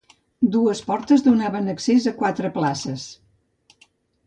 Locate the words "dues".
0.53-0.79